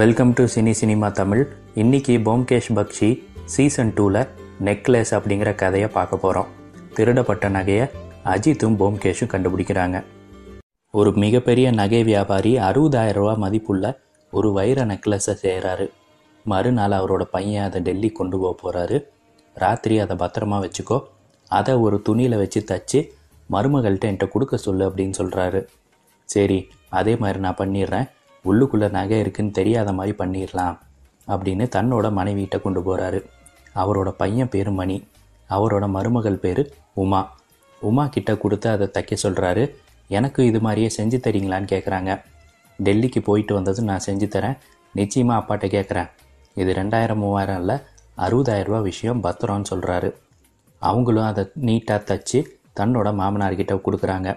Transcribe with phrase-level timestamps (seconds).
[0.00, 1.40] Welcome to cine cinema Tamil
[1.82, 3.08] இன்னைக்கு போம்கேஷ் பக்ஷி
[3.52, 4.18] season டூவில்
[4.66, 6.50] necklace அப்படிங்கிற கதையை பார்க்க போகிறோம்
[6.96, 7.86] திருடப்பட்ட நகையை
[8.32, 9.96] அஜித்தும் போம்கேஷும் கண்டுபிடிக்கிறாங்க.
[10.94, 13.90] ஒரு மிகப்பெரிய நகை வியாபாரி அறுபதாயிரம் ரூபா மதிப்புள்ள
[14.32, 15.88] ஒரு வைர நெக்லஸை செய்கிறாரு
[16.46, 19.00] மறுநாள் அவரோட பையன் அதை டெல்லி கொண்டு போக போகிறாரு
[19.56, 21.00] ராத்திரி அதை பத்திரமா வச்சுக்கோ.
[21.50, 23.02] அதை ஒரு துணியில் வச்சு தச்சு
[23.50, 25.62] மருமகள்கிட்ட என்கிட்ட கொடுக்க சொல்லு அப்படின்னு சொல்கிறாரு
[26.28, 26.60] சரி
[27.00, 28.08] அதே மாதிரி நான் பண்ணிடுறேன்.
[28.48, 30.76] உள்ளுக்குள்ளே நகை இருக்குன்னு தெரியாத மாதிரி பண்ணிடலாம்
[31.28, 33.20] அப்படின்னு தன்னோட மனைவிகிட்ட கொண்டு போகிறாரு
[33.74, 34.96] அவரோட பையன் பேர் மணி.
[35.50, 36.62] அவரோட மருமகள் பேர்
[37.02, 37.20] உமா.
[37.82, 39.62] உமா கிட்ட கொடுத்து அதை தைக்க சொல்கிறாரு
[40.08, 42.10] எனக்கு இது மாதிரியே செஞ்சு தரீங்களான்னு கேட்குறாங்க
[42.78, 44.56] டெல்லிக்கு போயிட்டு வந்ததும் நான் செஞ்சு தரேன்.
[44.94, 46.08] நிச்சயமாக அப்பாட்ட கேட்குறேன்
[46.56, 47.76] இது ரெண்டாயிரம் மூவாயிரம் இல்லை
[48.18, 50.08] அறுபதாயிரம் ரூபா விஷயம் பத்திரம்னு சொல்கிறாரு
[50.82, 52.38] அவங்களும் அதை நீட்டாக தச்சு
[52.80, 54.28] தன்னோட மாமனார்கிட்ட கொடுக்குறாங்க.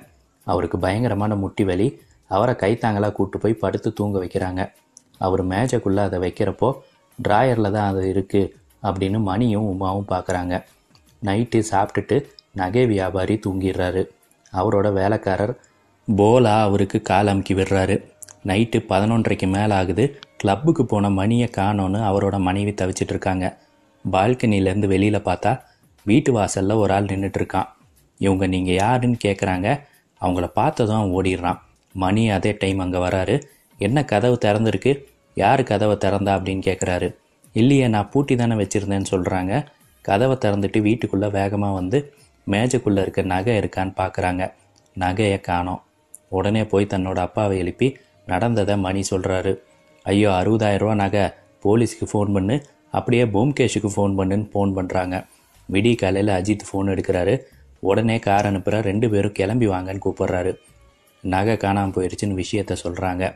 [0.47, 1.87] அவருக்கு பயங்கரமான முட்டி வலி.
[2.35, 4.61] அவரை கைத்தாங்களாக கூட்டு போய் படுத்து தூங்க வைக்கிறாங்க.
[5.25, 6.69] அவர் மேஜைக்குள்ளே அதை வைக்கிறப்போ
[7.19, 8.51] ட்ராயரில் தான் அது இருக்குது
[8.83, 10.53] அப்படின்னு மணியும் உமாவும் பார்க்குறாங்க
[11.27, 12.15] நைட்டு சாப்பிட்டுட்டு
[12.61, 14.01] நகை வியாபாரி தூங்கிடுறாரு.
[14.53, 15.53] அவரோட வேலைக்காரர்
[16.07, 17.95] போலா அவருக்கு கால் அமுக்கி விடுறாரு.
[18.49, 20.05] நைட்டு பதினொன்றரைக்கு மேலே ஆகுது
[20.41, 23.45] கிளப்புக்கு போன மணியை காணோன்னு அவரோட மனைவி தவிச்சிட்டு இருக்காங்க.
[24.05, 25.51] பால்கனிலேருந்து வெளியில் பார்த்தா
[26.05, 27.69] வீட்டு வாசலில் ஒரு ஆள் நின்றுட்டுருக்கான்
[28.19, 29.67] இவங்க நீங்கள் யாருன்னு கேட்குறாங்க
[30.21, 31.59] அவங்கள பார்த்ததும் அவன் ஓடிடுறான்.
[32.01, 33.35] மணி அதே டைம் அங்கே வராரு.
[33.79, 34.91] என்ன கதவு திறந்துருக்கு?
[35.37, 37.07] யார் கதவை திறந்தா அப்படின்னு கேட்குறாரு
[37.55, 39.53] இல்லையே நான் பூட்டி தானே வச்சுருந்தேன்னு சொல்கிறாங்க
[40.05, 41.97] கதவை திறந்துட்டு வீட்டுக்குள்ளே வேகமாக வந்து
[42.47, 44.43] மேஜைக்குள்ளே இருக்க நகை இருக்கான்னு பார்க்குறாங்க
[44.95, 45.81] நகையை காணோம்.
[46.37, 47.87] உடனே போய் தன்னோட அப்பாவை எழுப்பி
[48.31, 49.53] நடந்ததை மணி சொல்கிறாரு
[50.05, 51.23] ஐயோ அறுபதாயிரரூவா நகை.
[51.65, 52.55] போலீஸுக்கு ஃபோன் பண்ணு.
[52.97, 55.15] அப்படியே போம்கேஷுக்கு ஃபோன் பண்ணுன்னு ஃபோன் பண்ணுறாங்க
[55.69, 57.33] விடிய காலையில் அஜித் ஃபோன் எடுக்கிறாரு.
[57.83, 60.51] உடனே கார் அனுப்புகிற ரெண்டு பேரும் கிளம்பி வாங்கன்னு கூப்பிட்றாரு.
[61.23, 63.35] நகை காணாமல் போயிடுச்சுன்னு விஷயத்த சொல்கிறாங்க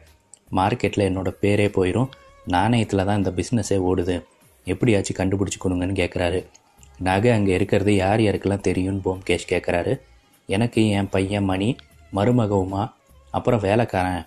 [0.56, 2.09] மார்க்கெட்டில் என்னோட பேரே போயிடும்
[2.48, 4.24] நாணயத்தில் தான் இந்த பிஸ்னஸே ஓடுது.
[4.66, 6.46] எப்படியாச்சும் கண்டுபிடிச்சி கொடுங்கன்னு கேட்குறாரு
[7.00, 10.00] நகை அங்கே இருக்கிறது யார் யாருக்கெல்லாம் தெரியும்னு போம்கேஷ் கேட்குறாரு
[10.46, 11.75] எனக்கு என் பையன் மணி
[12.16, 12.96] மருமக உமா
[13.31, 14.25] அப்புறம் வேலைக்காரன்.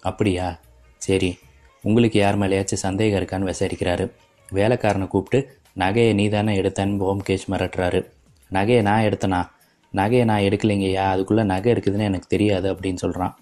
[0.00, 0.58] அப்படியா?
[0.96, 1.38] சரி.
[1.82, 4.10] உங்களுக்கு யார் மேலேயாச்சும் சந்தேகம் இருக்கான்னு விசாரிக்கிறாரு.
[4.52, 8.06] வேலைக்காரனை கூப்பிட்டு நகையை நீ தானே எடுத்தேன்னு போம்கேஷ் மிரட்டுறாரு.
[8.52, 9.48] நகையை நான் எடுத்தனா?
[9.94, 13.34] நகையை நான் எடுக்கலைங்கய்யா அதுக்குள்ளே நகை இருக்குதுன்னு எனக்கு தெரியாது அப்படின்னு சொல்கிறான்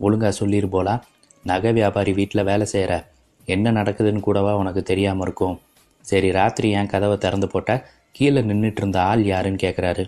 [0.00, 0.94] ஒழுங்கா சொல்லிடு போலா
[1.44, 2.92] நகை வியாபாரி வீட்டில் வேலை செய்கிற
[3.48, 5.56] என்ன நடக்குதுன்னு கூடவா உனக்கு தெரியாமல் இருக்கும்?
[6.04, 7.84] சரி ராத்திரி ஏன் கதவை திறந்து போட்டால்
[8.16, 10.04] கீழே நின்றுட்டு இருந்த ஆள் யாருன்னு கேட்குறாரு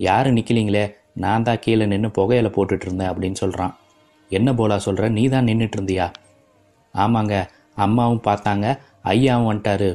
[0.00, 0.84] யாரு நிற்கலீங்களே
[1.24, 3.74] நான் தான் கீழே நின்று புகையில போட்டுட்டு இருந்தேன் அப்படின்னு சொல்கிறான்
[4.30, 6.06] என்ன போலா சொல்கிற நீ தான் நின்றுட்டு இருந்தியா?
[6.94, 7.34] ஆமாங்க
[7.84, 8.66] அம்மாவும் பார்த்தாங்க
[9.12, 9.88] ஐயாவும் வந்துட்டாரு.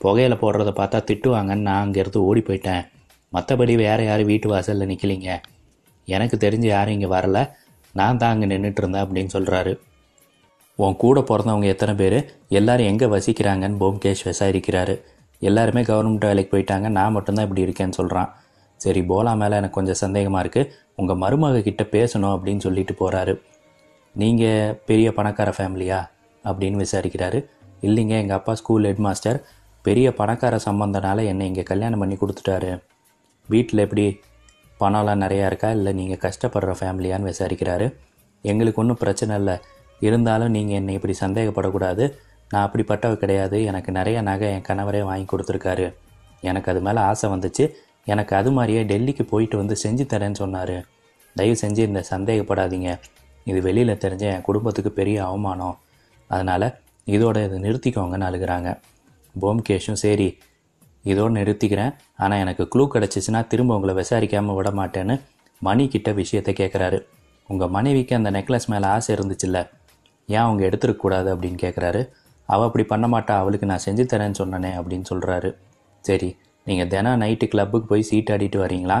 [0.00, 2.82] புகையில போடுறத பார்த்தா திட்டுவாங்கன்னு நான் அங்கேருந்து ஓடி போயிட்டேன்.
[3.34, 5.30] மற்றபடி வேறு யாரும் வீட்டு வாசலில் நிற்கலிங்க
[6.08, 7.38] எனக்கு தெரிஞ்சு யாரும் இங்கே வரல.
[7.94, 9.72] நான் தான் அங்கே நின்றுட்டு இருந்தேன் அப்படின்னு சொல்கிறாரு
[10.78, 12.18] உன் கூட பிறந்தவங்க எத்தனை பேர்?
[12.58, 14.94] எல்லாரும் எங்கே வசிக்கிறாங்கன்னு போம்கேஷ் விசாரிக்கிறாரு
[15.42, 16.86] எல்லாருமே கவர்மெண்ட் வேலைக்கு போயிட்டாங்க.
[16.98, 18.30] நான் மட்டும்தான் இப்படி இருக்கேன்னு சொல்கிறான்
[18.80, 20.70] சரி போலா மேலே எனக்கு கொஞ்சம் சந்தேகமாக இருக்குது
[21.00, 23.34] உங்கள் மருமக கிட்ட பேசணும் அப்படின்னு சொல்லிட்டு போகிறாரு
[24.14, 25.98] நீங்கள் பெரிய பணக்கார ஃபேமிலியா?
[26.44, 27.38] அப்படின்னு விசாரிக்கிறாரு.
[27.86, 29.38] இல்லைங்க எங்கள் அப்பா ஸ்கூல் ஹெட் மாஸ்டர்
[29.84, 32.70] பெரிய பணக்கார சம்பந்தனால என்னை இங்கே கல்யாணம் பண்ணி கொடுத்துட்டாரு.
[33.50, 34.04] வீட்டில் எப்படி
[34.80, 35.68] பணம்லாம் நிறையா இருக்கா?
[35.70, 37.86] இல்லை நீங்கள் கஷ்டப்படுற ஃபேமிலியான்னு விசாரிக்கிறாரு.
[38.42, 39.56] எங்களுக்கு ஒன்றும் பிரச்சனை இல்லை.
[40.00, 42.04] இருந்தாலும் நீங்கள் என்னை இப்படி சந்தேகப்படக்கூடாது.
[42.48, 43.64] நான் அப்படிப்பட்டவ கிடையாது.
[43.64, 45.94] எனக்கு நிறைய நகை என் கணவரே வாங்கி கொடுத்துருக்காரு.
[46.40, 47.64] எனக்கு அது மேலே ஆசை வந்துச்சு.
[48.04, 50.76] எனக்கு அது மாதிரியே டெல்லிக்கு போயிட்டு வந்து செஞ்சு தரேன்னு சொன்னார்.
[51.36, 52.90] தயவு செஞ்சு இந்த சந்தேகப்படாதீங்க.
[53.44, 55.78] இது வெளியில் தெரிஞ்ச என் குடும்பத்துக்கு பெரிய அவமானம்.
[56.26, 56.66] அதனால்
[57.06, 58.70] இதோட இதை நிறுத்திக்கோங்கன்னு அழுகிறாங்க.
[59.40, 60.28] போம்கேஷும் சரி
[61.04, 61.92] இதோடு நிறுத்திக்கிறேன்.
[62.22, 65.16] ஆனால் எனக்கு க்ளூ கிடச்சிச்சின்னா திரும்ப உங்களை விசாரிக்காமல் விட மாட்டேன்னு
[65.62, 66.98] மணி கிட்ட விஷயத்தை கேட்குறாரு
[67.48, 69.58] உங்கள் மனைவிக்கு அந்த நெக்லஸ் மேலே ஆசை இருந்துச்சுல்ல
[70.28, 72.02] ஏன் அவங்க எடுத்துருக்கக்கூடாது அப்படின்னு கேட்குறாரு
[72.48, 75.50] அவள் அப்படி பண்ண மாட்டா அவளுக்கு நான் செஞ்சு தரேன்னு சொன்னனே அப்படின்னு சொல்கிறாரு
[76.04, 76.28] சரி
[76.66, 78.98] நீங்கள் தினம் நைட்டு கிளப்புக்கு போய் சீட் ஆடிட்டு வரீங்களா?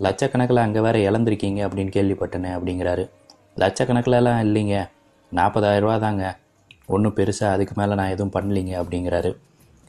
[0.00, 3.04] லட்சக்கணக்கில் அங்கே வேற இழந்திருக்கீங்க அப்படின்னு கேள்விப்பட்டனே அப்படிங்கிறாரு.
[3.62, 4.76] லட்சக்கணக்கிலலாம் இல்லைங்க
[5.32, 6.24] நாற்பதாயிரரூவா தாங்க.
[6.94, 9.30] ஒன்றும் பெருசாக அதுக்கு மேலே நான் எதுவும் பண்ணலிங்க அப்படிங்கிறாரு.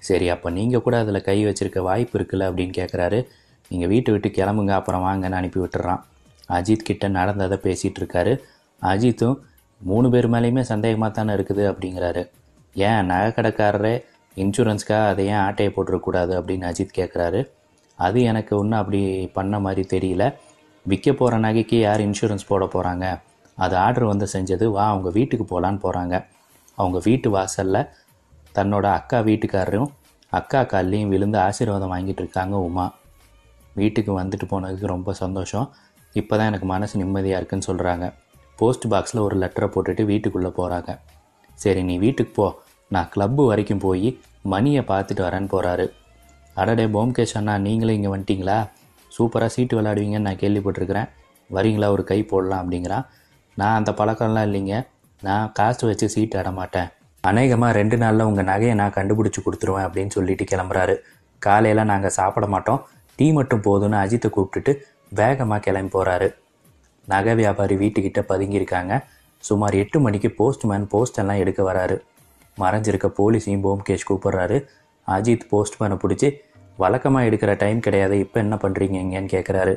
[0.07, 3.19] சரி அப்போ நீங்கள் கூட அதில் கை வச்சிருக்க வாய்ப்பு இருக்குல்ல அப்படின்னு கேட்குறாரு
[3.71, 6.01] நீங்கள் வீட்டை விட்டு கிளம்புங்க அப்புறம் வாங்கன்னு அனுப்பி விட்டுறான்.
[6.49, 8.33] அஜித் கிட்ட நடந்ததை பேசிகிட்டு இருக்காரு.
[8.81, 9.37] அஜித்தும்
[9.81, 12.23] மூணு பேர் மேலேயுமே சந்தேகமாக தானே இருக்குது அப்படிங்கிறாரு.
[12.75, 13.95] ஏன் நகைக்கடைக்காரரே
[14.43, 17.41] இன்சூரன்ஸ்க்காக அதை ஏன் ஆட்டையை போட்டுறக்கூடாது அப்படின்னு அஜித் கேட்குறாரு
[17.99, 19.01] அது எனக்கு ஒன்றும் அப்படி
[19.37, 20.23] பண்ண மாதிரி தெரியல.
[20.85, 23.05] விற்க போகிற நகைக்கு யார் இன்சூரன்ஸ் போட போகிறாங்க
[23.57, 26.15] அது ஆர்டர் வந்து செஞ்சது வா அவங்க வீட்டுக்கு போகலான்னு போகிறாங்க
[26.77, 27.79] அவங்க வீட்டு வாசலில்
[28.57, 29.89] தன்னோட அக்கா வீட்டுக்காரரும்
[30.33, 32.85] அக்கா கால்லையும் விழுந்து ஆசீர்வாதம் வாங்கிட்டு இருக்காங்க உமா.
[33.79, 35.67] வீட்டுக்கு வந்துட்டு போனதுக்கு ரொம்ப சந்தோஷம்.
[36.19, 38.05] இப்போ தான் எனக்கு மனசு நிம்மதியாக இருக்குன்னு சொல்கிறாங்க
[38.59, 40.91] போஸ்ட் பாக்ஸில் ஒரு லெட்டரை போட்டுட்டு வீட்டுக்குள்ளே போகிறாங்க
[41.57, 42.47] சரி நீ வீட்டுக்கு போ.
[42.91, 44.09] நான் கிளப்பு வரைக்கும் போய்
[44.53, 45.85] மணியை பார்த்துட்டு வரேன்னு போகிறாரு
[46.57, 48.57] அடடே போம்கேஷ் அண்ணா நீங்களும் இங்கே வந்துட்டீங்களா?
[49.11, 51.09] சூப்பராக சீட்டு விளையாடுவீங்கன்னு நான் கேள்விப்பட்டிருக்கிறேன்.
[51.49, 51.87] வரீங்களா?
[51.95, 53.05] ஒரு கை போடலாம் அப்படிங்கிறான்.
[53.57, 54.75] நான் அந்த பழக்கம்லாம் இல்லைங்க.
[55.21, 56.89] நான் காசு வச்சு சீட்டு ஆட மாட்டேன்.
[57.29, 60.95] அநேகமாக ரெண்டு நாளில் உங்கள் நகையை நான் கண்டுபிடிச்சி கொடுத்துருவேன் அப்படின்னு சொல்லிட்டு கிளம்புறாரு.
[61.41, 62.81] காலையில் நாங்கள் சாப்பிட மாட்டோம்.
[63.19, 64.71] டீ மட்டும் போதும்னு அஜித்தை கூப்பிட்டுட்டு
[65.19, 66.27] வேகமாக கிளம்பி போகிறாரு
[67.07, 68.93] நகை வியாபாரி வீட்டுக்கிட்ட பதுங்கியிருக்காங்க.
[69.43, 71.97] சுமார் எட்டு மணிக்கு போஸ்ட்மேன் போஸ்ட் எல்லாம் எடுக்க வராரு.
[72.57, 74.57] மறைஞ்சிருக்க போலீஸையும் போம்கேஷ் கூப்பிட்றாரு.
[75.07, 76.29] அஜித் போஸ்ட்மேனை பிடிச்சி
[76.83, 78.15] வழக்கமாக எடுக்கிற டைம் கிடையாது.
[78.25, 79.73] இப்போ என்ன பண்ணுறீங்க இங்கேன்னு கேட்குறாரு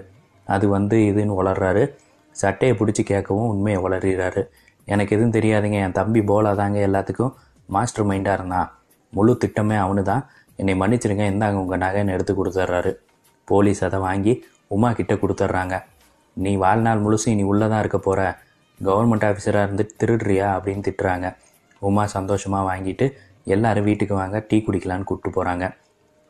[0.46, 1.82] அது வந்து இதுன்னு வளர்றாரு
[2.36, 4.42] சட்டையை பிடிச்சி கேட்கவும் உண்மையை வளர்கிறாரு
[4.94, 5.78] எனக்கு எதுவும் தெரியாதுங்க.
[5.86, 7.32] என் தம்பி போலா தாங்க எல்லாத்துக்கும்
[7.68, 8.68] மாஸ்டர் மைண்டாக இருந்தான்.
[9.12, 10.22] முழு திட்டமே அவனு தான்
[10.60, 11.24] என்னை மன்னிச்சிருங்க.
[11.32, 12.92] இந்தாங்க உங்கள் நகைன்னு எடுத்து கொடுத்துட்றாரு
[13.48, 14.32] போலீஸ் அதை வாங்கி
[14.76, 15.74] உமா கிட்டே கொடுத்துட்றாங்க
[16.36, 18.22] நீ வாழ்நாள் முழுசும் நீ உள்ளே தான் இருக்க போகிற
[18.80, 21.26] கவர்மெண்ட் ஆஃபீஸராக இருந்து திருடுறியா அப்படின்னு திட்டுறாங்க.
[21.82, 23.06] உமா சந்தோஷமாக வாங்கிட்டு
[23.54, 25.66] எல்லாரும் வீட்டுக்கு வாங்க டீ குடிக்கலான்னு கூப்பிட்டு போகிறாங்க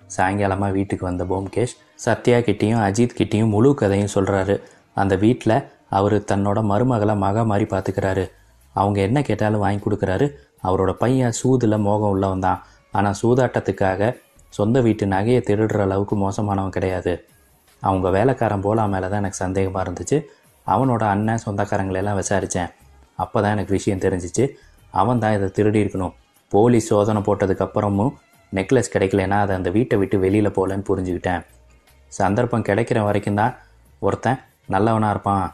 [0.03, 4.55] சாயங்காலமாக வீட்டுக்கு வந்த போம்கேஷ் சத்யா கிட்டேயும் அஜித் கிட்டேயும் முழு கதையும் சொல்கிறாரு
[5.03, 5.57] அந்த வீட்டில்
[5.99, 8.25] அவர் தன்னோட மருமகளை மக மாதிரி பார்த்துக்கிறாரு
[8.75, 10.27] அவங்க என்ன கேட்டாலும் வாங்கி கொடுக்குறாரு.
[10.67, 12.61] அவரோட பையன் சூதில் மோகம் உள்ளவன் தான்
[12.95, 14.11] ஆனால் சூதாட்டத்துக்காக
[14.53, 17.13] சொந்த வீட்டு நகையை திருடுற அளவுக்கு மோசமானவன் கிடையாது.
[17.83, 20.19] அவங்க வேலைக்காரன் போலா மேலே தான் எனக்கு சந்தேகமாக இருந்துச்சு.
[20.67, 22.71] அவனோட அண்ணன் சொந்தக்காரங்களெல்லாம் விசாரித்தேன்
[23.23, 24.45] அப்போ தான் எனக்கு விஷயம் தெரிஞ்சிச்சு.
[25.01, 26.15] அவன் தான் இதை திருடி இருக்கணும்.
[26.53, 28.13] போலீஸ் சோதனை போட்டதுக்கப்புறமும்
[28.53, 31.43] நெக்லஸ் கிடைக்கலனா அதை அந்த வீட்டை விட்டு வெளியில் போகலன்னு புரிஞ்சுக்கிட்டேன்.
[32.13, 33.55] சந்தர்ப்பம் கிடைக்கிற வரைக்கும் தான்
[34.03, 34.39] ஒருத்தன்
[34.75, 35.47] நல்லவனாக இருப்பான்.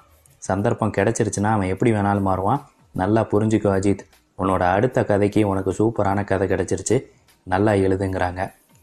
[0.49, 2.61] சந்தர்ப்பம் கிடைச்சிருச்சுன்னா அவன் எப்படி வேணாலும் மாறுவான்.
[2.94, 4.05] நல்லா புரிஞ்சுக்கோ அஜித்.
[4.38, 6.96] உன்னோட அடுத்த கதைக்கு உனக்கு சூப்பரான கதை கிடச்சிருச்சு.
[7.46, 8.43] நல்லா எழுதுங்கிறாங்க.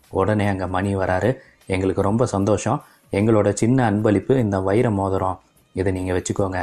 [0.09, 1.31] உடனே அங்கே மணி வராரு.
[1.67, 2.79] எங்களுக்கு ரொம்ப சந்தோஷம்.
[3.11, 5.39] எங்களோட சின்ன அன்பளிப்பு இந்த வைர மோதிரம்.
[5.75, 6.59] இதை நீங்கள் வச்சுக்கோங்க.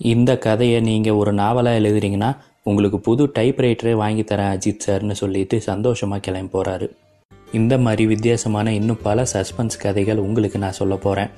[0.00, 2.30] இந்த கதையை நீங்கள் ஒரு நாவலாக எழுதுறீங்கன்னா
[2.62, 6.86] உங்களுக்கு புது டைப்ரைட்டரே வாங்கி தரேன் அஜித் சார்னு சொல்லிட்டு சந்தோஷமாக கிளம்பி போகிறாரு
[7.52, 11.30] இந்த மாதிரி வித்தியாசமான இன்னும் பல சஸ்பென்ஸ் கதைகள் உங்களுக்கு நான் சொல்ல போகிறேன்